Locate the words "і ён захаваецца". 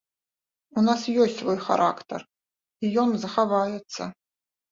2.85-4.01